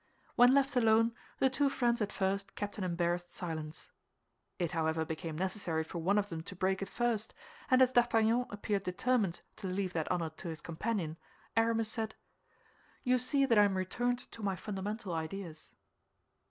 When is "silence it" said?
3.29-4.71